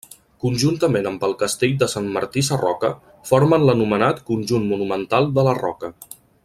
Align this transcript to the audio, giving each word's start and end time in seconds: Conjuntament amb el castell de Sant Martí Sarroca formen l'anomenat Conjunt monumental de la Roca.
Conjuntament 0.43 1.09
amb 1.09 1.25
el 1.27 1.35
castell 1.41 1.75
de 1.83 1.89
Sant 1.93 2.09
Martí 2.15 2.43
Sarroca 2.47 2.91
formen 3.33 3.69
l'anomenat 3.69 4.25
Conjunt 4.31 4.69
monumental 4.75 5.35
de 5.39 5.47
la 5.51 5.59
Roca. 5.65 5.97